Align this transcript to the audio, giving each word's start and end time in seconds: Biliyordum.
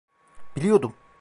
Biliyordum. 0.55 0.95